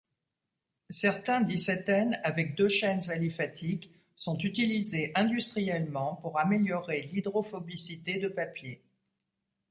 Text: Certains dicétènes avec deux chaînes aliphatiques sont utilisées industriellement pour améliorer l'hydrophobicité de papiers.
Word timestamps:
Certains 0.89 1.41
dicétènes 1.41 2.19
avec 2.23 2.55
deux 2.55 2.69
chaînes 2.69 3.07
aliphatiques 3.11 3.91
sont 4.15 4.35
utilisées 4.39 5.11
industriellement 5.13 6.15
pour 6.15 6.39
améliorer 6.39 7.03
l'hydrophobicité 7.03 8.17
de 8.17 8.27
papiers. 8.27 8.81